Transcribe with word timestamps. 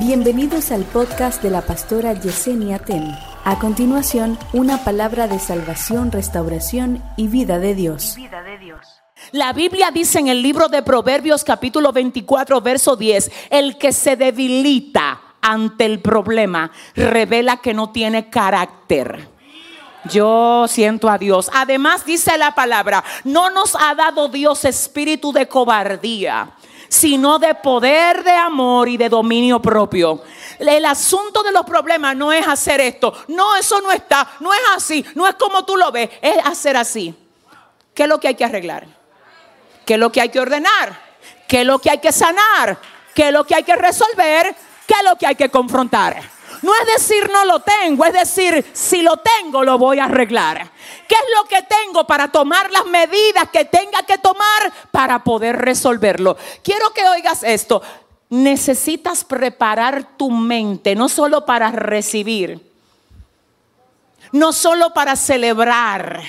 Bienvenidos 0.00 0.72
al 0.72 0.84
podcast 0.84 1.42
de 1.42 1.50
la 1.50 1.60
pastora 1.60 2.14
Yesenia 2.14 2.78
Ten. 2.78 3.14
A 3.44 3.58
continuación, 3.58 4.38
una 4.54 4.82
palabra 4.82 5.28
de 5.28 5.38
salvación, 5.38 6.10
restauración 6.10 7.04
y 7.18 7.28
vida 7.28 7.58
de 7.58 7.74
Dios. 7.74 8.16
La 9.32 9.52
Biblia 9.52 9.90
dice 9.90 10.18
en 10.18 10.28
el 10.28 10.40
libro 10.40 10.68
de 10.68 10.82
Proverbios 10.82 11.44
capítulo 11.44 11.92
24, 11.92 12.62
verso 12.62 12.96
10, 12.96 13.30
el 13.50 13.76
que 13.76 13.92
se 13.92 14.16
debilita 14.16 15.20
ante 15.42 15.84
el 15.84 16.00
problema 16.00 16.70
revela 16.94 17.58
que 17.58 17.74
no 17.74 17.90
tiene 17.90 18.30
carácter. 18.30 19.28
Yo 20.10 20.64
siento 20.66 21.10
a 21.10 21.18
Dios. 21.18 21.50
Además 21.52 22.06
dice 22.06 22.38
la 22.38 22.54
palabra, 22.54 23.04
no 23.24 23.50
nos 23.50 23.76
ha 23.76 23.94
dado 23.94 24.28
Dios 24.28 24.64
espíritu 24.64 25.30
de 25.30 25.46
cobardía 25.46 26.54
sino 26.90 27.38
de 27.38 27.54
poder, 27.54 28.24
de 28.24 28.32
amor 28.32 28.88
y 28.88 28.96
de 28.96 29.08
dominio 29.08 29.62
propio. 29.62 30.22
El 30.58 30.84
asunto 30.84 31.42
de 31.44 31.52
los 31.52 31.64
problemas 31.64 32.16
no 32.16 32.32
es 32.32 32.46
hacer 32.46 32.80
esto. 32.80 33.14
No, 33.28 33.56
eso 33.56 33.80
no 33.80 33.92
está. 33.92 34.28
No 34.40 34.52
es 34.52 34.60
así. 34.74 35.06
No 35.14 35.26
es 35.26 35.36
como 35.36 35.64
tú 35.64 35.76
lo 35.76 35.92
ves. 35.92 36.10
Es 36.20 36.36
hacer 36.44 36.76
así. 36.76 37.14
¿Qué 37.94 38.02
es 38.02 38.08
lo 38.08 38.18
que 38.18 38.28
hay 38.28 38.34
que 38.34 38.44
arreglar? 38.44 38.88
¿Qué 39.86 39.94
es 39.94 40.00
lo 40.00 40.10
que 40.10 40.20
hay 40.20 40.30
que 40.30 40.40
ordenar? 40.40 41.00
¿Qué 41.46 41.60
es 41.60 41.66
lo 41.66 41.78
que 41.78 41.90
hay 41.90 41.98
que 41.98 42.10
sanar? 42.12 42.76
¿Qué 43.14 43.28
es 43.28 43.32
lo 43.32 43.44
que 43.44 43.54
hay 43.54 43.62
que 43.62 43.76
resolver? 43.76 44.54
¿Qué 44.86 44.94
es 44.94 45.04
lo 45.08 45.16
que 45.16 45.26
hay 45.28 45.36
que 45.36 45.48
confrontar? 45.48 46.20
No 46.62 46.72
es 46.74 46.86
decir 46.98 47.30
no 47.30 47.44
lo 47.44 47.60
tengo, 47.60 48.04
es 48.04 48.12
decir 48.12 48.64
si 48.72 49.02
lo 49.02 49.16
tengo 49.18 49.64
lo 49.64 49.78
voy 49.78 49.98
a 49.98 50.04
arreglar. 50.04 50.70
¿Qué 51.08 51.14
es 51.14 51.24
lo 51.36 51.48
que 51.48 51.62
tengo 51.62 52.06
para 52.06 52.30
tomar 52.30 52.70
las 52.70 52.86
medidas 52.86 53.48
que 53.52 53.64
tenga 53.64 54.02
que 54.02 54.18
tomar 54.18 54.72
para 54.90 55.24
poder 55.24 55.56
resolverlo? 55.56 56.36
Quiero 56.62 56.90
que 56.90 57.04
oigas 57.06 57.42
esto. 57.42 57.82
Necesitas 58.28 59.24
preparar 59.24 60.16
tu 60.16 60.30
mente 60.30 60.94
no 60.94 61.08
solo 61.08 61.44
para 61.44 61.72
recibir, 61.72 62.60
no 64.32 64.52
solo 64.52 64.92
para 64.92 65.16
celebrar. 65.16 66.22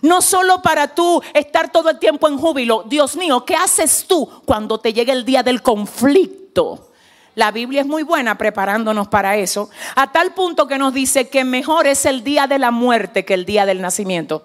No 0.00 0.22
solo 0.22 0.62
para 0.62 0.94
tú 0.94 1.22
estar 1.34 1.70
todo 1.70 1.90
el 1.90 1.98
tiempo 1.98 2.26
en 2.26 2.38
júbilo. 2.38 2.84
Dios 2.86 3.14
mío, 3.14 3.44
¿qué 3.44 3.54
haces 3.54 4.06
tú 4.08 4.26
cuando 4.46 4.80
te 4.80 4.94
llegue 4.94 5.12
el 5.12 5.22
día 5.22 5.42
del 5.42 5.60
conflicto? 5.60 6.91
La 7.34 7.50
Biblia 7.50 7.80
es 7.80 7.86
muy 7.86 8.02
buena 8.02 8.36
preparándonos 8.36 9.08
para 9.08 9.36
eso, 9.36 9.70
a 9.96 10.12
tal 10.12 10.34
punto 10.34 10.66
que 10.66 10.76
nos 10.76 10.92
dice 10.92 11.28
que 11.28 11.44
mejor 11.44 11.86
es 11.86 12.04
el 12.04 12.22
día 12.24 12.46
de 12.46 12.58
la 12.58 12.70
muerte 12.70 13.24
que 13.24 13.34
el 13.34 13.46
día 13.46 13.64
del 13.64 13.80
nacimiento. 13.80 14.44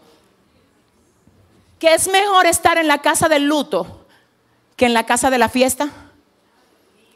Que 1.80 1.94
es 1.94 2.08
mejor 2.08 2.46
estar 2.46 2.78
en 2.78 2.88
la 2.88 3.00
casa 3.00 3.28
del 3.28 3.46
luto 3.46 4.06
que 4.78 4.86
en 4.86 4.94
la 4.94 5.06
casa 5.06 5.30
de 5.30 5.38
la 5.38 5.50
fiesta. 5.50 5.90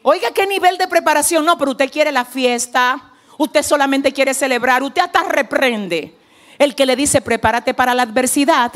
Oiga, 0.02 0.32
qué 0.32 0.46
nivel 0.46 0.76
de 0.78 0.88
preparación. 0.88 1.46
No, 1.46 1.56
pero 1.56 1.70
usted 1.70 1.90
quiere 1.90 2.12
la 2.12 2.24
fiesta, 2.24 3.12
usted 3.38 3.62
solamente 3.62 4.12
quiere 4.12 4.34
celebrar, 4.34 4.82
usted 4.82 5.00
hasta 5.00 5.22
reprende. 5.22 6.14
El 6.58 6.74
que 6.74 6.86
le 6.86 6.96
dice, 6.96 7.20
prepárate 7.20 7.72
para 7.72 7.94
la 7.94 8.02
adversidad. 8.02 8.72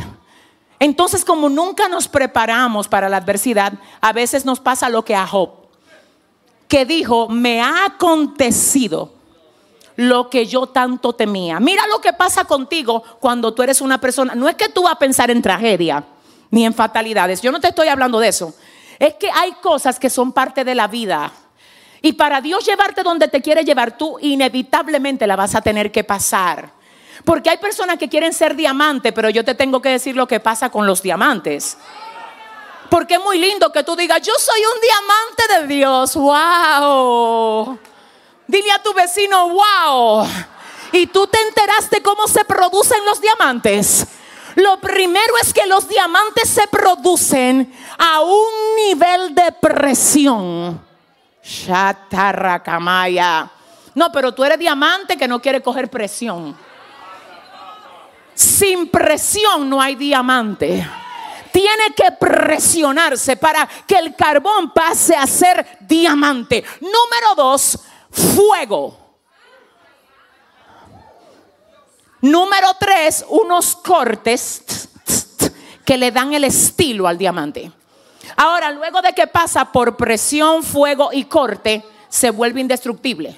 Entonces, 0.78 1.24
como 1.24 1.48
nunca 1.48 1.88
nos 1.88 2.08
preparamos 2.08 2.88
para 2.88 3.08
la 3.08 3.18
adversidad, 3.18 3.72
a 4.00 4.12
veces 4.12 4.44
nos 4.44 4.60
pasa 4.60 4.88
lo 4.88 5.04
que 5.04 5.14
a 5.14 5.26
Job 5.26 5.65
que 6.68 6.84
dijo, 6.84 7.28
me 7.28 7.60
ha 7.60 7.86
acontecido 7.86 9.12
lo 9.96 10.28
que 10.28 10.46
yo 10.46 10.66
tanto 10.66 11.14
temía. 11.14 11.58
Mira 11.58 11.86
lo 11.86 12.00
que 12.00 12.12
pasa 12.12 12.44
contigo 12.44 13.02
cuando 13.20 13.54
tú 13.54 13.62
eres 13.62 13.80
una 13.80 13.98
persona. 14.00 14.34
No 14.34 14.48
es 14.48 14.54
que 14.54 14.68
tú 14.68 14.82
vas 14.82 14.92
a 14.92 14.98
pensar 14.98 15.30
en 15.30 15.42
tragedia 15.42 16.04
ni 16.50 16.64
en 16.64 16.74
fatalidades. 16.74 17.40
Yo 17.40 17.50
no 17.50 17.60
te 17.60 17.68
estoy 17.68 17.88
hablando 17.88 18.20
de 18.20 18.28
eso. 18.28 18.54
Es 18.98 19.14
que 19.14 19.30
hay 19.30 19.52
cosas 19.62 19.98
que 19.98 20.10
son 20.10 20.32
parte 20.32 20.64
de 20.64 20.74
la 20.74 20.86
vida. 20.86 21.32
Y 22.02 22.12
para 22.12 22.40
Dios 22.40 22.64
llevarte 22.64 23.02
donde 23.02 23.28
te 23.28 23.42
quiere 23.42 23.64
llevar, 23.64 23.96
tú 23.96 24.18
inevitablemente 24.20 25.26
la 25.26 25.36
vas 25.36 25.54
a 25.54 25.62
tener 25.62 25.90
que 25.90 26.04
pasar. 26.04 26.70
Porque 27.24 27.50
hay 27.50 27.56
personas 27.56 27.96
que 27.96 28.08
quieren 28.08 28.32
ser 28.32 28.54
diamante, 28.54 29.12
pero 29.12 29.30
yo 29.30 29.44
te 29.44 29.54
tengo 29.54 29.80
que 29.82 29.88
decir 29.88 30.14
lo 30.14 30.28
que 30.28 30.38
pasa 30.38 30.70
con 30.70 30.86
los 30.86 31.02
diamantes. 31.02 31.78
Porque 32.90 33.14
es 33.14 33.20
muy 33.20 33.38
lindo 33.38 33.72
que 33.72 33.82
tú 33.82 33.96
digas, 33.96 34.20
yo 34.22 34.34
soy 34.38 34.60
un 34.60 34.80
diamante 34.80 35.60
de 35.60 35.66
Dios. 35.74 36.14
¡Wow! 36.14 37.78
Dile 38.46 38.70
a 38.72 38.82
tu 38.82 38.92
vecino, 38.94 39.48
wow. 39.48 40.26
Y 40.92 41.06
tú 41.08 41.26
te 41.26 41.40
enteraste 41.40 42.02
cómo 42.02 42.28
se 42.28 42.44
producen 42.44 43.04
los 43.04 43.20
diamantes. 43.20 44.06
Lo 44.54 44.80
primero 44.80 45.34
es 45.42 45.52
que 45.52 45.66
los 45.66 45.88
diamantes 45.88 46.48
se 46.48 46.66
producen 46.68 47.74
a 47.98 48.20
un 48.20 48.76
nivel 48.76 49.34
de 49.34 49.52
presión. 49.52 50.80
Shatarrakamaya. 51.42 53.50
No, 53.94 54.12
pero 54.12 54.32
tú 54.32 54.44
eres 54.44 54.58
diamante 54.58 55.16
que 55.16 55.28
no 55.28 55.40
quiere 55.40 55.62
coger 55.62 55.90
presión. 55.90 56.56
Sin 58.34 58.88
presión 58.88 59.68
no 59.68 59.80
hay 59.80 59.94
diamante 59.94 60.86
tiene 61.56 61.94
que 61.96 62.12
presionarse 62.12 63.34
para 63.38 63.66
que 63.86 63.96
el 63.96 64.14
carbón 64.14 64.74
pase 64.74 65.16
a 65.16 65.26
ser 65.26 65.78
diamante. 65.80 66.62
Número 66.82 67.34
dos, 67.34 67.78
fuego. 68.10 69.16
Número 72.20 72.74
tres, 72.78 73.24
unos 73.30 73.74
cortes 73.74 74.90
que 75.82 75.96
le 75.96 76.10
dan 76.10 76.34
el 76.34 76.44
estilo 76.44 77.08
al 77.08 77.16
diamante. 77.16 77.72
Ahora, 78.36 78.70
luego 78.70 79.00
de 79.00 79.14
que 79.14 79.26
pasa 79.26 79.72
por 79.72 79.96
presión, 79.96 80.62
fuego 80.62 81.08
y 81.10 81.24
corte, 81.24 81.82
se 82.10 82.28
vuelve 82.32 82.60
indestructible. 82.60 83.34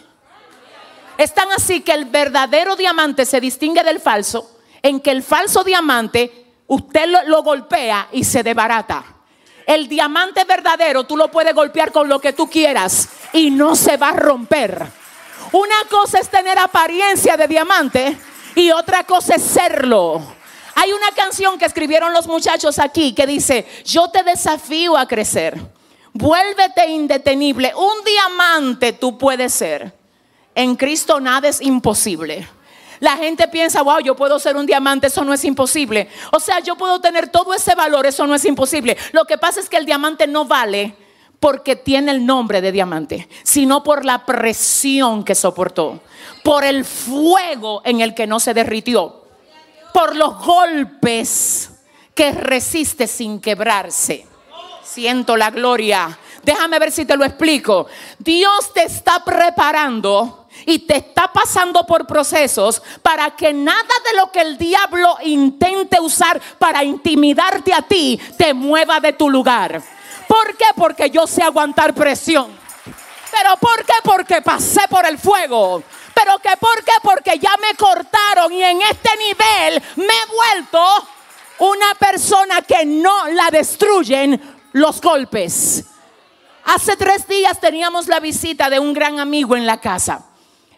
Están 1.16 1.52
así 1.52 1.82
que 1.82 1.92
el 1.92 2.06
verdadero 2.06 2.74
diamante 2.74 3.24
se 3.24 3.40
distingue 3.40 3.84
del 3.84 4.00
falso, 4.00 4.58
en 4.82 4.98
que 4.98 5.12
el 5.12 5.22
falso 5.22 5.62
diamante 5.62 6.37
usted 6.68 7.08
lo, 7.26 7.42
golpea 7.42 8.08
y 8.12 8.24
se 8.24 8.42
debarata. 8.42 9.04
El 9.66 9.88
diamante 9.88 10.44
verdadero 10.44 11.04
tú 11.04 11.16
lo 11.16 11.30
puedes 11.30 11.54
golpear 11.54 11.92
con 11.92 12.08
lo 12.08 12.20
que 12.20 12.32
tú 12.32 12.48
quieras 12.48 13.08
y 13.32 13.50
no 13.50 13.74
se 13.74 13.96
va 13.96 14.10
a 14.10 14.16
romper. 14.16 14.86
Una 15.52 15.84
cosa 15.90 16.18
es 16.20 16.28
tener 16.28 16.58
apariencia 16.58 17.36
de 17.36 17.48
diamante 17.48 18.16
y 18.54 18.70
otra 18.70 19.04
cosa 19.04 19.34
es 19.34 19.42
serlo. 19.42 20.22
Hay 20.74 20.92
una 20.92 21.10
canción 21.14 21.58
que 21.58 21.64
escribieron 21.64 22.12
los 22.12 22.26
muchachos 22.26 22.78
aquí 22.78 23.12
que 23.12 23.26
dice, 23.26 23.66
yo 23.84 24.10
te 24.10 24.22
desafío 24.22 24.96
a 24.96 25.08
crecer. 25.08 25.58
Vuélvete 26.12 26.86
indetenible. 26.88 27.72
Un 27.74 28.04
diamante 28.04 28.92
tú 28.92 29.18
puedes 29.18 29.52
ser. 29.52 29.92
En 30.54 30.76
Cristo 30.76 31.20
nada 31.20 31.48
es 31.48 31.60
imposible. 31.60 32.48
La 33.00 33.16
gente 33.16 33.48
piensa, 33.48 33.82
wow, 33.82 34.00
yo 34.00 34.16
puedo 34.16 34.38
ser 34.38 34.56
un 34.56 34.66
diamante, 34.66 35.06
eso 35.06 35.24
no 35.24 35.32
es 35.32 35.44
imposible. 35.44 36.08
O 36.32 36.40
sea, 36.40 36.60
yo 36.60 36.76
puedo 36.76 37.00
tener 37.00 37.28
todo 37.28 37.54
ese 37.54 37.74
valor, 37.74 38.06
eso 38.06 38.26
no 38.26 38.34
es 38.34 38.44
imposible. 38.44 38.96
Lo 39.12 39.24
que 39.24 39.38
pasa 39.38 39.60
es 39.60 39.68
que 39.68 39.76
el 39.76 39.86
diamante 39.86 40.26
no 40.26 40.44
vale 40.44 40.94
porque 41.40 41.76
tiene 41.76 42.10
el 42.10 42.26
nombre 42.26 42.60
de 42.60 42.72
diamante, 42.72 43.28
sino 43.42 43.82
por 43.82 44.04
la 44.04 44.26
presión 44.26 45.24
que 45.24 45.34
soportó, 45.34 46.00
por 46.42 46.64
el 46.64 46.84
fuego 46.84 47.82
en 47.84 48.00
el 48.00 48.14
que 48.14 48.26
no 48.26 48.40
se 48.40 48.54
derritió, 48.54 49.24
por 49.94 50.16
los 50.16 50.44
golpes 50.44 51.70
que 52.14 52.32
resiste 52.32 53.06
sin 53.06 53.40
quebrarse. 53.40 54.26
Siento 54.82 55.36
la 55.36 55.50
gloria. 55.50 56.18
Déjame 56.42 56.78
ver 56.78 56.90
si 56.90 57.04
te 57.04 57.16
lo 57.16 57.24
explico. 57.24 57.86
Dios 58.18 58.72
te 58.72 58.82
está 58.82 59.22
preparando 59.24 60.47
y 60.66 60.80
te 60.80 60.96
está 60.98 61.32
pasando 61.32 61.86
por 61.86 62.06
procesos 62.06 62.82
para 63.02 63.30
que 63.30 63.52
nada 63.52 63.94
de 64.10 64.16
lo 64.16 64.30
que 64.30 64.40
el 64.40 64.58
diablo 64.58 65.16
intente 65.24 66.00
usar 66.00 66.40
para 66.58 66.84
intimidarte 66.84 67.72
a 67.72 67.82
ti 67.82 68.20
te 68.36 68.54
mueva 68.54 69.00
de 69.00 69.12
tu 69.12 69.30
lugar. 69.30 69.82
¿Por 70.26 70.56
qué? 70.56 70.66
Porque 70.76 71.10
yo 71.10 71.26
sé 71.26 71.42
aguantar 71.42 71.94
presión. 71.94 72.48
¿Pero 73.30 73.56
por 73.58 73.84
qué? 73.84 73.94
Porque 74.02 74.42
pasé 74.42 74.82
por 74.88 75.06
el 75.06 75.18
fuego. 75.18 75.82
¿Pero 76.14 76.38
qué? 76.38 76.50
¿Por 76.58 76.84
qué? 76.84 76.92
Porque 77.02 77.38
ya 77.38 77.54
me 77.60 77.76
cortaron 77.76 78.52
y 78.52 78.62
en 78.62 78.82
este 78.82 79.10
nivel 79.16 79.82
me 79.96 80.04
he 80.04 80.54
vuelto 80.54 81.08
una 81.58 81.94
persona 81.98 82.62
que 82.62 82.84
no 82.84 83.28
la 83.28 83.50
destruyen 83.50 84.40
los 84.72 85.00
golpes. 85.00 85.84
Hace 86.64 86.96
tres 86.96 87.26
días 87.26 87.58
teníamos 87.60 88.08
la 88.08 88.20
visita 88.20 88.68
de 88.68 88.78
un 88.78 88.92
gran 88.92 89.20
amigo 89.20 89.56
en 89.56 89.66
la 89.66 89.80
casa 89.80 90.24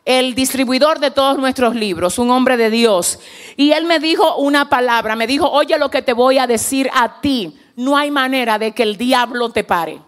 el 0.04 0.34
distribuidor 0.34 0.98
de 0.98 1.10
todos 1.10 1.38
nuestros 1.38 1.74
libros, 1.74 2.18
un 2.18 2.30
hombre 2.30 2.56
de 2.56 2.70
Dios. 2.70 3.18
Y 3.56 3.72
él 3.72 3.84
me 3.84 3.98
dijo 3.98 4.36
una 4.36 4.68
palabra, 4.68 5.16
me 5.16 5.26
dijo, 5.26 5.50
oye 5.50 5.78
lo 5.78 5.90
que 5.90 6.02
te 6.02 6.12
voy 6.12 6.38
a 6.38 6.46
decir 6.46 6.90
a 6.94 7.20
ti, 7.20 7.58
no 7.76 7.96
hay 7.96 8.10
manera 8.10 8.58
de 8.58 8.72
que 8.72 8.82
el 8.82 8.96
diablo 8.96 9.50
te 9.50 9.64
pare. 9.64 10.00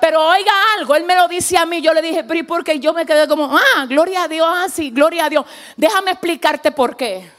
Pero 0.00 0.26
oiga 0.26 0.52
algo, 0.78 0.94
él 0.94 1.04
me 1.04 1.14
lo 1.14 1.28
dice 1.28 1.58
a 1.58 1.66
mí, 1.66 1.82
yo 1.82 1.92
le 1.92 2.00
dije, 2.00 2.24
pero 2.24 2.44
porque 2.46 2.80
yo 2.80 2.94
me 2.94 3.04
quedé 3.04 3.28
como, 3.28 3.54
ah, 3.54 3.84
gloria 3.86 4.24
a 4.24 4.28
Dios, 4.28 4.48
así, 4.64 4.88
ah, 4.88 4.94
gloria 4.94 5.26
a 5.26 5.28
Dios. 5.28 5.44
Déjame 5.76 6.12
explicarte 6.12 6.72
por 6.72 6.96
qué. 6.96 7.30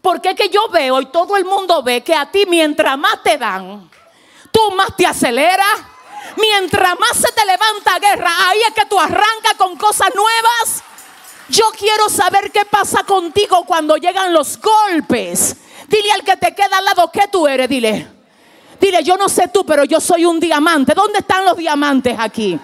Porque 0.00 0.34
que 0.34 0.48
yo 0.48 0.68
veo 0.68 1.00
y 1.00 1.06
todo 1.06 1.36
el 1.36 1.44
mundo 1.44 1.82
ve 1.82 2.00
que 2.00 2.14
a 2.14 2.30
ti 2.30 2.44
mientras 2.48 2.98
más 2.98 3.22
te 3.22 3.36
dan, 3.36 3.88
tú 4.50 4.60
más 4.74 4.96
te 4.96 5.06
aceleras 5.06 5.91
Mientras 6.36 6.98
más 6.98 7.16
se 7.16 7.32
te 7.32 7.44
levanta 7.44 7.98
guerra, 7.98 8.30
ahí 8.48 8.58
es 8.68 8.74
que 8.74 8.86
tú 8.86 8.98
arrancas 8.98 9.54
con 9.56 9.76
cosas 9.76 10.08
nuevas. 10.14 10.82
Yo 11.48 11.64
quiero 11.76 12.08
saber 12.08 12.50
qué 12.50 12.64
pasa 12.64 13.04
contigo 13.04 13.64
cuando 13.66 13.96
llegan 13.96 14.32
los 14.32 14.58
golpes. 14.58 15.56
Dile 15.88 16.12
al 16.12 16.24
que 16.24 16.36
te 16.36 16.54
queda 16.54 16.78
al 16.78 16.84
lado 16.84 17.10
que 17.10 17.28
tú 17.28 17.46
eres, 17.46 17.68
dile. 17.68 18.08
Dile, 18.80 19.02
yo 19.04 19.16
no 19.16 19.28
sé 19.28 19.48
tú, 19.48 19.64
pero 19.64 19.84
yo 19.84 20.00
soy 20.00 20.24
un 20.24 20.40
diamante. 20.40 20.94
¿Dónde 20.94 21.18
están 21.18 21.44
los 21.44 21.56
diamantes 21.56 22.16
aquí? 22.18 22.58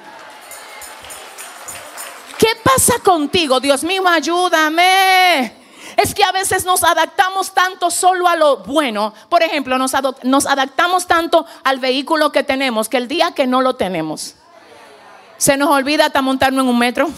¿Qué 2.38 2.48
pasa 2.62 2.98
contigo? 3.00 3.60
Dios 3.60 3.84
mío, 3.84 4.06
ayúdame. 4.08 5.57
Es 5.98 6.14
que 6.14 6.22
a 6.22 6.30
veces 6.30 6.64
nos 6.64 6.84
adaptamos 6.84 7.50
tanto 7.50 7.90
solo 7.90 8.28
a 8.28 8.36
lo 8.36 8.58
bueno. 8.58 9.12
Por 9.28 9.42
ejemplo, 9.42 9.76
nos, 9.78 9.94
adaptamos 9.94 11.08
tanto 11.08 11.44
al 11.64 11.80
vehículo 11.80 12.30
que 12.30 12.44
tenemos 12.44 12.88
que 12.88 12.98
el 12.98 13.08
día 13.08 13.32
que 13.32 13.48
no 13.48 13.62
lo 13.62 13.74
tenemos, 13.74 14.36
se 15.38 15.56
nos 15.56 15.68
olvida 15.70 16.06
hasta 16.06 16.22
montarnos 16.22 16.62
en 16.62 16.70
un 16.70 16.78
metro. 16.78 17.08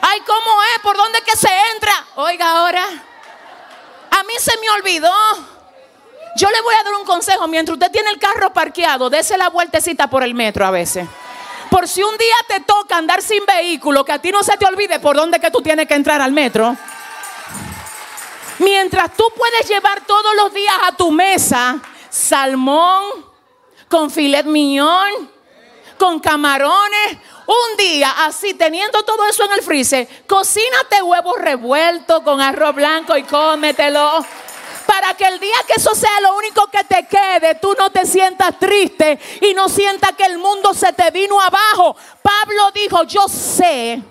Ay, 0.00 0.20
¿cómo 0.24 0.62
es? 0.62 0.80
¿Por 0.80 0.96
dónde 0.96 1.18
que 1.22 1.36
se 1.36 1.48
entra? 1.74 1.92
Oiga 2.14 2.58
ahora, 2.58 2.84
a 2.84 4.22
mí 4.22 4.34
se 4.38 4.56
me 4.60 4.70
olvidó. 4.70 5.12
Yo 6.36 6.48
le 6.50 6.60
voy 6.60 6.74
a 6.80 6.84
dar 6.84 6.94
un 6.94 7.04
consejo. 7.04 7.48
Mientras 7.48 7.74
usted 7.74 7.90
tiene 7.90 8.10
el 8.10 8.20
carro 8.20 8.52
parqueado, 8.52 9.10
dése 9.10 9.36
la 9.38 9.48
vueltecita 9.48 10.08
por 10.08 10.22
el 10.22 10.34
metro 10.34 10.64
a 10.64 10.70
veces. 10.70 11.08
Por 11.68 11.88
si 11.88 12.04
un 12.04 12.16
día 12.16 12.36
te 12.46 12.60
toca 12.60 12.96
andar 12.96 13.22
sin 13.22 13.44
vehículo, 13.44 14.04
que 14.04 14.12
a 14.12 14.20
ti 14.20 14.30
no 14.30 14.44
se 14.44 14.56
te 14.56 14.66
olvide 14.66 15.00
por 15.00 15.16
dónde 15.16 15.40
que 15.40 15.50
tú 15.50 15.62
tienes 15.62 15.88
que 15.88 15.94
entrar 15.94 16.20
al 16.20 16.30
metro. 16.30 16.76
Mientras 18.60 19.16
tú 19.16 19.24
puedes 19.34 19.66
llevar 19.66 20.04
todos 20.04 20.36
los 20.36 20.52
días 20.52 20.74
a 20.82 20.92
tu 20.94 21.10
mesa 21.10 21.80
salmón 22.10 23.24
con 23.88 24.10
filet 24.10 24.44
mignon, 24.44 25.30
con 25.96 26.20
camarones, 26.20 27.16
un 27.46 27.76
día 27.78 28.26
así 28.26 28.52
teniendo 28.52 29.02
todo 29.02 29.24
eso 29.24 29.46
en 29.46 29.52
el 29.52 29.62
freezer, 29.62 30.06
cocínate 30.26 31.00
huevos 31.00 31.38
revueltos 31.38 32.20
con 32.20 32.38
arroz 32.42 32.74
blanco 32.74 33.16
y 33.16 33.22
cómetelo. 33.22 34.26
Para 34.84 35.14
que 35.14 35.24
el 35.24 35.40
día 35.40 35.56
que 35.66 35.80
eso 35.80 35.94
sea 35.94 36.20
lo 36.20 36.36
único 36.36 36.66
que 36.66 36.84
te 36.84 37.06
quede, 37.06 37.54
tú 37.54 37.74
no 37.78 37.88
te 37.88 38.04
sientas 38.04 38.58
triste 38.58 39.18
y 39.40 39.54
no 39.54 39.70
sientas 39.70 40.12
que 40.12 40.24
el 40.24 40.36
mundo 40.36 40.74
se 40.74 40.92
te 40.92 41.10
vino 41.10 41.40
abajo. 41.40 41.96
Pablo 42.20 42.70
dijo, 42.74 43.04
yo 43.04 43.26
sé 43.26 44.02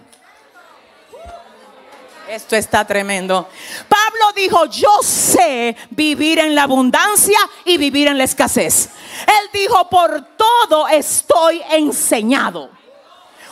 esto 2.30 2.56
está 2.56 2.86
tremendo. 2.86 3.50
Pablo 3.88 4.32
dijo, 4.36 4.66
yo 4.66 5.00
sé 5.02 5.76
vivir 5.90 6.40
en 6.40 6.54
la 6.54 6.64
abundancia 6.64 7.40
y 7.66 7.78
vivir 7.78 8.08
en 8.08 8.18
la 8.18 8.24
escasez. 8.24 8.90
Él 9.26 9.50
dijo, 9.52 9.90
por 9.90 10.22
todo 10.38 10.88
estoy 10.88 11.62
enseñado. 11.72 12.70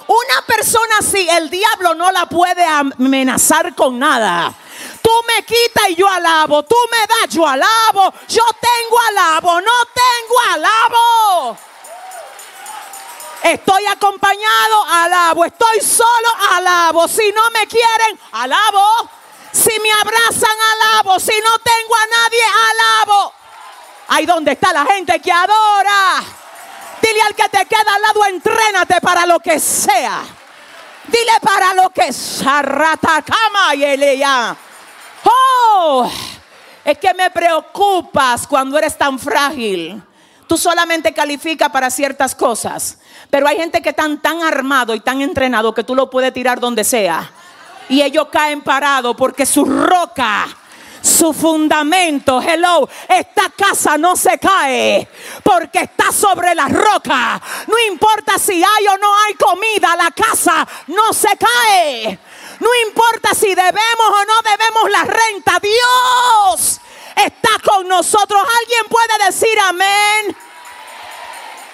Una 0.08 0.46
persona 0.46 0.96
así, 1.00 1.28
el 1.30 1.50
diablo 1.50 1.96
no 1.96 2.12
la 2.12 2.28
puede 2.28 2.64
amenazar 2.64 3.76
con 3.76 4.00
nada. 4.00 4.54
Tú 5.02 5.12
me 5.28 5.44
quitas 5.44 5.90
y 5.90 5.96
yo 5.96 6.08
alabo. 6.08 6.64
Tú 6.64 6.76
me 6.92 7.00
das, 7.00 7.34
yo 7.34 7.46
alabo. 7.46 8.14
Yo 8.28 8.44
tengo 8.62 9.00
alabo. 9.10 9.60
No 9.60 9.72
tengo 9.94 10.40
alabo. 10.54 11.58
Estoy 13.44 13.86
acompañado, 13.86 14.84
alabo. 14.90 15.46
Estoy 15.46 15.82
solo, 15.82 16.28
alabo. 16.52 17.08
Si 17.08 17.32
no 17.32 17.50
me 17.52 17.68
quieren, 17.68 18.20
alabo. 18.32 19.10
Si 19.52 19.80
me 19.80 19.92
abrazan, 19.92 20.58
alabo. 20.74 21.20
Si 21.20 21.34
no 21.44 21.60
tengo 21.60 21.96
a 21.96 22.06
nadie, 22.06 22.44
alabo. 22.72 23.34
Ahí 24.10 24.26
donde 24.26 24.54
está 24.54 24.74
la 24.74 24.86
gente 24.86 25.20
que 25.20 25.32
adora. 25.32 26.24
Dile 27.02 27.22
al 27.22 27.36
que 27.36 27.50
te 27.50 27.66
queda 27.66 27.96
al 27.96 28.02
lado, 28.02 28.26
entrénate 28.26 29.02
para 29.02 29.26
lo 29.26 29.40
que 29.40 29.60
sea. 29.60 30.24
Dile 31.08 31.34
para 31.42 31.74
lo 31.74 31.90
que 31.90 32.12
sea. 32.12 32.62
Ratacama 32.62 33.76
y 33.76 34.24
Oh, 35.24 36.10
es 36.84 36.98
que 36.98 37.14
me 37.14 37.30
preocupas 37.30 38.48
cuando 38.48 38.78
eres 38.78 38.98
tan 38.98 39.20
frágil. 39.20 40.02
Tú 40.48 40.58
solamente 40.58 41.14
calificas 41.14 41.70
para 41.70 41.90
ciertas 41.90 42.34
cosas. 42.34 43.00
Pero 43.30 43.48
hay 43.48 43.58
gente 43.58 43.82
que 43.82 43.90
están 43.90 44.22
tan 44.22 44.42
armado 44.42 44.96
y 44.96 45.02
tan 45.02 45.22
entrenado 45.22 45.74
que 45.74 45.84
tú 45.84 45.94
lo 45.94 46.10
puedes 46.10 46.34
tirar 46.34 46.60
donde 46.60 46.84
sea. 46.84 47.30
Y 47.90 48.02
ellos 48.02 48.28
caen 48.32 48.62
parados 48.62 49.16
porque 49.18 49.46
su 49.46 49.66
roca, 49.66 50.48
su 51.02 51.34
fundamento, 51.34 52.42
hello, 52.42 52.88
esta 53.08 53.50
casa 53.50 53.98
no 53.98 54.16
se 54.16 54.38
cae 54.40 55.08
porque 55.44 55.80
está 55.80 56.12
sobre 56.12 56.56
la 56.56 56.68
roca. 56.68 57.42
No 57.68 57.76
importa 57.90 58.40
si 58.40 58.64
hay 58.64 58.88
o 58.88 58.98
no 58.98 59.18
hay 59.26 59.34
comida, 59.36 59.96
la 59.98 60.12
casa 60.12 60.66
no 60.88 61.12
se 61.12 61.30
cae. 61.38 62.20
No 62.60 62.70
importa 62.88 63.34
si 63.34 63.48
debemos 63.48 63.76
o 64.00 64.26
no 64.26 64.50
debemos 64.50 64.90
la 64.90 65.04
renta, 65.04 65.60
Dios 65.62 66.82
está 67.26 67.50
con 67.64 67.88
nosotros. 67.88 68.40
¿Alguien 68.62 68.86
puede 68.90 69.26
decir 69.26 69.60
amén? 69.68 70.36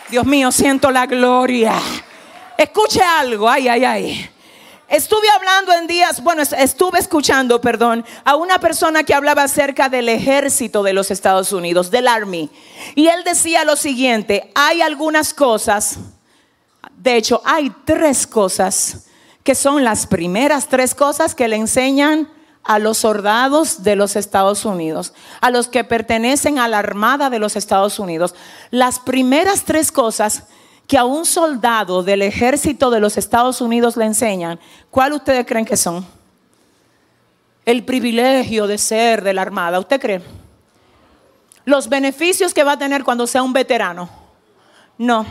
Dios 0.10 0.26
mío, 0.26 0.52
siento 0.52 0.92
la 0.92 1.06
gloria. 1.06 1.74
Escuche 2.58 3.02
algo, 3.02 3.50
ay, 3.50 3.68
ay, 3.68 3.86
ay. 3.86 4.30
Estuve 4.88 5.28
hablando 5.30 5.74
en 5.74 5.88
días, 5.88 6.22
bueno, 6.22 6.44
estuve 6.44 7.00
escuchando, 7.00 7.60
perdón, 7.60 8.06
a 8.26 8.36
una 8.36 8.60
persona 8.60 9.04
que 9.04 9.16
hablaba 9.16 9.44
acerca 9.44 9.90
del 9.90 10.08
ejército 10.08 10.84
de 10.84 10.94
los 10.94 11.10
Estados 11.10 11.52
Unidos, 11.52 11.90
del 11.90 12.08
Army. 12.08 12.52
Y 12.94 13.08
él 13.08 13.24
decía 13.24 13.64
lo 13.64 13.76
siguiente, 13.76 14.52
hay 14.54 14.84
algunas 14.84 15.34
cosas, 15.34 15.98
de 16.96 17.16
hecho, 17.16 17.42
hay 17.44 17.74
tres 17.86 18.28
cosas 18.28 19.08
que 19.44 19.56
son 19.56 19.84
las 19.84 20.08
primeras 20.08 20.68
tres 20.68 20.96
cosas 20.96 21.36
que 21.36 21.48
le 21.48 21.58
enseñan 21.58 22.30
a 22.64 22.80
los 22.80 22.98
soldados 22.98 23.84
de 23.84 23.96
los 23.96 24.16
Estados 24.16 24.66
Unidos, 24.66 25.14
a 25.42 25.52
los 25.52 25.68
que 25.68 25.84
pertenecen 25.84 26.60
a 26.60 26.68
la 26.68 26.80
Armada 26.80 27.30
de 27.30 27.40
los 27.40 27.56
Estados 27.56 28.00
Unidos. 28.00 28.36
Las 28.72 29.00
primeras 29.00 29.66
tres 29.66 29.92
cosas 29.92 30.44
que 30.88 30.98
a 30.98 31.06
un 31.06 31.26
soldado 31.26 32.04
del 32.04 32.22
ejército 32.22 32.90
de 32.90 33.00
los 33.00 33.18
Estados 33.18 33.62
Unidos 33.62 33.98
le 33.98 34.06
enseñan, 34.06 34.60
¿cuál 34.92 35.14
ustedes 35.14 35.46
creen 35.46 35.66
que 35.66 35.78
son? 35.78 36.06
El 37.66 37.84
privilegio 37.84 38.68
de 38.68 38.78
ser 38.78 39.24
de 39.24 39.34
la 39.34 39.42
Armada, 39.42 39.80
¿usted 39.80 40.00
cree? 40.00 40.22
Los 41.66 41.88
beneficios 41.88 42.54
que 42.54 42.64
va 42.64 42.74
a 42.74 42.80
tener 42.80 43.04
cuando 43.04 43.26
sea 43.28 43.44
un 43.44 43.54
veterano. 43.54 44.10
No. 44.98 45.26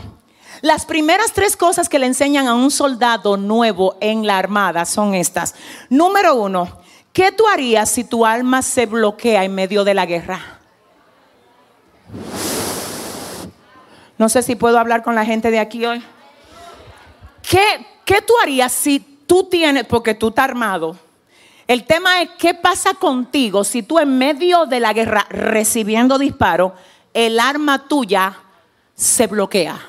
Las 0.61 0.85
primeras 0.85 1.33
tres 1.33 1.55
cosas 1.57 1.89
que 1.89 1.99
le 1.99 2.07
enseñan 2.07 2.47
a 2.47 2.53
un 2.53 2.71
soldado 2.71 3.37
nuevo 3.37 3.97
en 3.99 4.25
la 4.25 4.37
Armada 4.37 4.85
son 4.85 5.13
estas. 5.13 5.55
Número 5.89 6.35
uno, 6.35 6.82
¿Qué 7.13 7.31
tú 7.31 7.47
harías 7.47 7.91
si 7.91 8.03
tu 8.03 8.25
alma 8.25 8.63
se 8.63 8.87
bloquea 8.87 9.43
en 9.43 9.53
medio 9.53 9.83
de 9.83 9.93
la 9.93 10.07
guerra? 10.07 10.59
No 14.17 14.29
sé 14.29 14.41
si 14.41 14.55
puedo 14.55 14.79
hablar 14.79 15.03
con 15.03 15.13
la 15.13 15.23
gente 15.23 15.51
de 15.51 15.59
aquí 15.59 15.85
hoy. 15.85 16.03
¿Qué, 17.47 17.85
qué 18.03 18.21
tú 18.23 18.33
harías 18.41 18.71
si 18.71 18.99
tú 18.99 19.43
tienes, 19.43 19.85
porque 19.85 20.15
tú 20.15 20.29
estás 20.29 20.45
armado? 20.45 20.97
El 21.67 21.83
tema 21.85 22.23
es 22.23 22.31
qué 22.39 22.55
pasa 22.55 22.95
contigo 22.95 23.63
si 23.63 23.83
tú 23.83 23.99
en 23.99 24.17
medio 24.17 24.65
de 24.65 24.79
la 24.79 24.91
guerra 24.91 25.27
recibiendo 25.29 26.17
disparos, 26.17 26.73
el 27.13 27.39
arma 27.39 27.87
tuya 27.87 28.39
se 28.95 29.27
bloquea. 29.27 29.79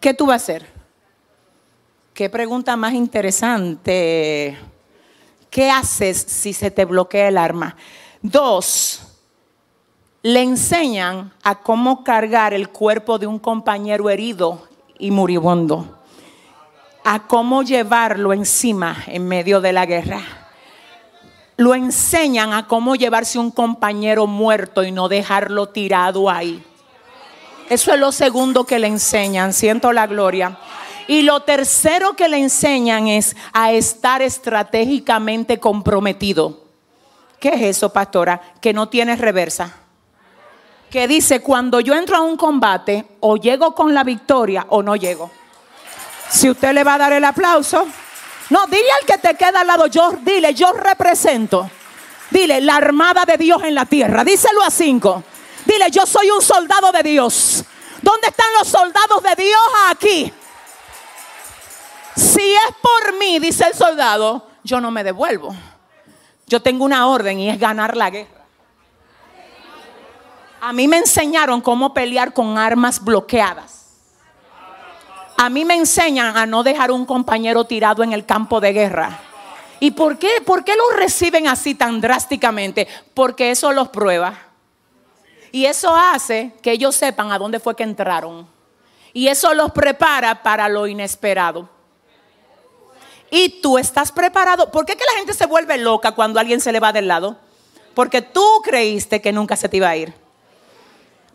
¿Qué 0.00 0.14
tú 0.14 0.24
vas 0.24 0.40
a 0.40 0.44
hacer? 0.44 0.66
Qué 2.14 2.30
pregunta 2.30 2.76
más 2.76 2.94
interesante. 2.94 4.58
¿Qué 5.50 5.68
haces 5.68 6.16
si 6.16 6.52
se 6.52 6.70
te 6.70 6.84
bloquea 6.84 7.28
el 7.28 7.36
arma? 7.36 7.76
Dos, 8.22 9.02
le 10.22 10.42
enseñan 10.42 11.32
a 11.42 11.56
cómo 11.56 12.04
cargar 12.04 12.54
el 12.54 12.68
cuerpo 12.68 13.18
de 13.18 13.26
un 13.26 13.38
compañero 13.38 14.08
herido 14.10 14.68
y 14.98 15.10
moribundo, 15.10 15.98
a 17.04 17.26
cómo 17.26 17.62
llevarlo 17.62 18.32
encima 18.32 18.96
en 19.06 19.26
medio 19.26 19.60
de 19.60 19.72
la 19.72 19.86
guerra. 19.86 20.20
Lo 21.56 21.74
enseñan 21.74 22.52
a 22.52 22.66
cómo 22.66 22.94
llevarse 22.94 23.38
un 23.38 23.50
compañero 23.50 24.26
muerto 24.26 24.84
y 24.84 24.92
no 24.92 25.08
dejarlo 25.08 25.68
tirado 25.68 26.30
ahí. 26.30 26.64
Eso 27.68 27.92
es 27.92 28.00
lo 28.00 28.12
segundo 28.12 28.64
que 28.64 28.78
le 28.78 28.86
enseñan. 28.86 29.52
Siento 29.52 29.92
la 29.92 30.06
gloria. 30.06 30.58
Y 31.10 31.22
lo 31.22 31.40
tercero 31.40 32.14
que 32.14 32.28
le 32.28 32.36
enseñan 32.36 33.08
es 33.08 33.34
a 33.52 33.72
estar 33.72 34.22
estratégicamente 34.22 35.58
comprometido. 35.58 36.62
¿Qué 37.40 37.48
es 37.48 37.62
eso, 37.62 37.92
pastora? 37.92 38.40
Que 38.60 38.72
no 38.72 38.88
tiene 38.88 39.16
reversa. 39.16 39.74
Que 40.88 41.08
dice, 41.08 41.40
cuando 41.40 41.80
yo 41.80 41.94
entro 41.94 42.16
a 42.16 42.20
un 42.20 42.36
combate, 42.36 43.04
o 43.18 43.36
llego 43.36 43.74
con 43.74 43.92
la 43.92 44.04
victoria 44.04 44.66
o 44.68 44.84
no 44.84 44.94
llego. 44.94 45.32
Si 46.28 46.48
usted 46.48 46.72
le 46.72 46.84
va 46.84 46.94
a 46.94 46.98
dar 46.98 47.12
el 47.12 47.24
aplauso, 47.24 47.88
no, 48.50 48.66
dile 48.66 48.92
al 49.00 49.04
que 49.04 49.18
te 49.18 49.34
queda 49.34 49.62
al 49.62 49.66
lado, 49.66 49.88
yo, 49.88 50.12
dile, 50.22 50.54
yo 50.54 50.72
represento. 50.74 51.68
Dile, 52.30 52.60
la 52.60 52.76
armada 52.76 53.24
de 53.24 53.36
Dios 53.36 53.64
en 53.64 53.74
la 53.74 53.84
tierra. 53.84 54.22
Díselo 54.22 54.62
a 54.62 54.70
cinco. 54.70 55.24
Dile, 55.66 55.90
yo 55.90 56.06
soy 56.06 56.30
un 56.30 56.40
soldado 56.40 56.92
de 56.92 57.02
Dios. 57.02 57.64
¿Dónde 58.00 58.28
están 58.28 58.46
los 58.60 58.68
soldados 58.68 59.24
de 59.24 59.42
Dios 59.42 59.60
aquí? 59.88 60.32
Si 62.20 62.52
es 62.52 62.76
por 62.82 63.18
mí, 63.18 63.38
dice 63.38 63.64
el 63.66 63.72
soldado, 63.72 64.46
yo 64.62 64.78
no 64.78 64.90
me 64.90 65.02
devuelvo. 65.02 65.56
Yo 66.46 66.60
tengo 66.60 66.84
una 66.84 67.06
orden 67.06 67.40
y 67.40 67.48
es 67.48 67.58
ganar 67.58 67.96
la 67.96 68.10
guerra. 68.10 68.44
A 70.60 70.74
mí 70.74 70.86
me 70.86 70.98
enseñaron 70.98 71.62
cómo 71.62 71.94
pelear 71.94 72.34
con 72.34 72.58
armas 72.58 73.02
bloqueadas. 73.02 73.86
A 75.38 75.48
mí 75.48 75.64
me 75.64 75.76
enseñan 75.76 76.36
a 76.36 76.44
no 76.44 76.62
dejar 76.62 76.90
un 76.90 77.06
compañero 77.06 77.64
tirado 77.64 78.02
en 78.02 78.12
el 78.12 78.26
campo 78.26 78.60
de 78.60 78.74
guerra. 78.74 79.18
¿Y 79.80 79.92
por 79.92 80.18
qué? 80.18 80.42
¿Por 80.44 80.62
qué 80.62 80.74
los 80.76 81.00
reciben 81.00 81.48
así 81.48 81.74
tan 81.74 82.02
drásticamente? 82.02 82.86
Porque 83.14 83.50
eso 83.50 83.72
los 83.72 83.88
prueba. 83.88 84.34
Y 85.52 85.64
eso 85.64 85.96
hace 85.96 86.52
que 86.60 86.72
ellos 86.72 86.94
sepan 86.94 87.32
a 87.32 87.38
dónde 87.38 87.60
fue 87.60 87.74
que 87.74 87.82
entraron. 87.82 88.46
Y 89.14 89.28
eso 89.28 89.54
los 89.54 89.72
prepara 89.72 90.42
para 90.42 90.68
lo 90.68 90.86
inesperado. 90.86 91.79
Y 93.30 93.60
tú 93.60 93.78
estás 93.78 94.12
preparado. 94.12 94.70
¿Por 94.70 94.84
qué 94.84 94.96
que 94.96 95.04
la 95.04 95.18
gente 95.18 95.34
se 95.34 95.46
vuelve 95.46 95.78
loca 95.78 96.12
cuando 96.12 96.40
alguien 96.40 96.60
se 96.60 96.72
le 96.72 96.80
va 96.80 96.92
del 96.92 97.08
lado? 97.08 97.36
Porque 97.94 98.22
tú 98.22 98.44
creíste 98.62 99.20
que 99.20 99.32
nunca 99.32 99.56
se 99.56 99.68
te 99.68 99.76
iba 99.76 99.88
a 99.88 99.96
ir. 99.96 100.12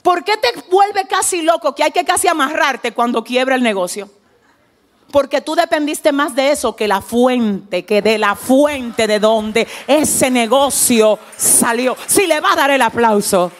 ¿Por 0.02 0.24
qué 0.24 0.38
te 0.38 0.50
vuelve 0.70 1.08
casi 1.08 1.42
loco 1.42 1.74
que 1.74 1.84
hay 1.84 1.92
que 1.92 2.06
casi 2.06 2.28
amarrarte 2.28 2.92
cuando 2.94 3.24
quiebra 3.24 3.56
el 3.56 3.64
negocio? 3.64 4.10
Porque 5.12 5.42
tú 5.42 5.56
dependiste 5.56 6.12
más 6.12 6.36
de 6.36 6.52
eso 6.52 6.76
que 6.76 6.88
la 6.88 7.02
fuente, 7.02 7.86
que 7.86 8.02
de 8.02 8.18
la 8.18 8.36
fuente 8.36 9.08
de 9.08 9.20
donde 9.20 9.68
ese 9.88 10.30
negocio 10.30 11.18
salió. 11.38 11.96
Si 12.06 12.28
le 12.28 12.40
va 12.40 12.54
a 12.54 12.56
dar 12.56 12.72
el 12.72 12.82
aplauso. 12.82 13.52